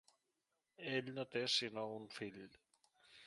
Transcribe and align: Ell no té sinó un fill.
Ell 0.93 1.11
no 1.17 1.27
té 1.35 1.43
sinó 1.57 1.83
un 1.99 2.07
fill. 2.17 2.47